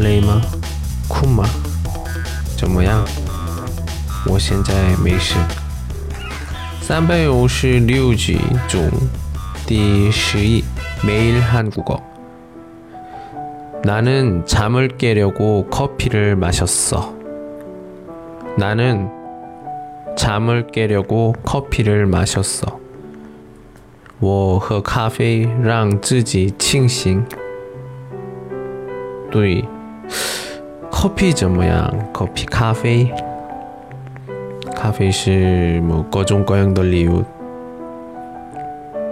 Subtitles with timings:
[0.00, 0.40] 累吗？
[1.08, 1.44] 哭吗？
[2.56, 3.04] 怎么样？
[4.26, 5.34] 我现在没事。
[6.80, 8.38] 三百五十六集
[8.68, 8.90] 中
[9.66, 10.62] 第十一
[11.02, 12.02] 매일 한국어
[13.82, 17.14] 나는 잠을 깨려고 커피를 마셨어.
[18.56, 19.08] 나는
[20.16, 22.80] 잠을 깨려고 커피를 마셨어.
[24.20, 27.24] 我喝咖啡让自己清醒。
[29.30, 29.64] 对，
[30.91, 33.11] copy 怎么样？copy 咖啡。
[34.75, 37.23] 咖啡是某各种各样的礼物。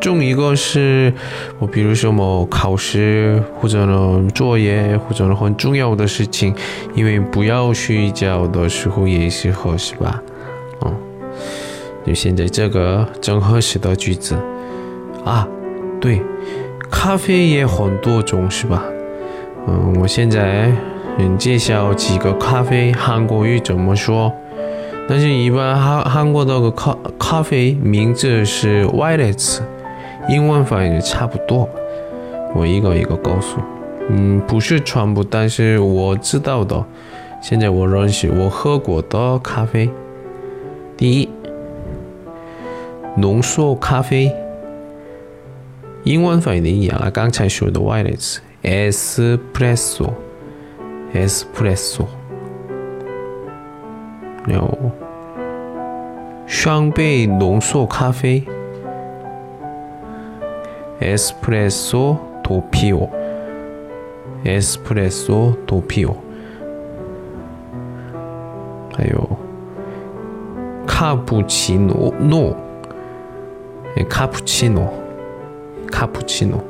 [0.00, 1.12] 中一个是
[1.58, 6.54] 我，比如说某考试或者呢作业或者呢很重要的事情，
[6.94, 10.22] 因为不要睡觉的时候也是喝是吧？
[10.86, 10.94] 嗯，
[12.06, 14.34] 就现在这个正合适的句子
[15.26, 15.46] 啊。
[16.00, 16.22] 对，
[16.90, 18.82] 咖啡也很多种是吧？
[19.68, 20.72] 嗯，我现在
[21.18, 24.32] 嗯介绍几个咖啡韩国语怎么说。
[25.08, 29.62] 但是，一般韩韩国的个咖咖啡名字是外来词，
[30.28, 31.68] 英文翻译差不多。
[32.54, 33.58] 我一个一个告诉。
[34.08, 36.84] 嗯，不是全部，但是我知道的。
[37.42, 39.90] 现在我认识我喝过的咖啡。
[40.96, 41.28] 第一，
[43.16, 44.32] 浓缩咖啡。
[46.04, 50.16] 英文翻译的一样啊，刚才说的 violet 에스프레소.
[51.14, 52.06] 에스프레소.
[54.52, 54.92] 요.
[56.46, 58.44] 샹베이 농소 카페.
[61.00, 63.08] 에스프레소 도피오.
[64.44, 66.14] 에스프레소 도피오.
[68.98, 69.38] 아요
[70.82, 72.12] 예, 카푸치노.
[74.10, 75.04] 카푸치노.
[75.90, 76.69] 카푸치노.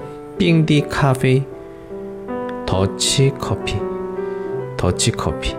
[0.37, 1.45] 冰滴 카페,
[2.65, 3.79] 더치 커피,
[4.77, 5.55] 더치 커피.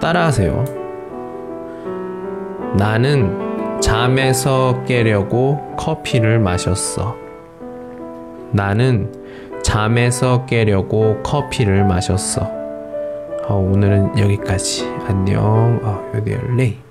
[0.00, 0.64] 따라하세요.
[2.76, 7.16] 나는 잠에서 깨려고 커피를 마셨어.
[8.52, 9.12] 나는
[9.62, 12.48] 잠에서 깨려고 커피를 마셨어.
[13.48, 14.86] 어, 오늘은 여기까지.
[15.08, 15.80] 안녕.
[15.82, 16.87] 어, 열레.